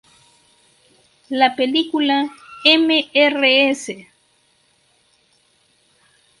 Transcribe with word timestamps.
La 1.29 1.55
película 1.55 2.31
"Mrs. 2.65 4.07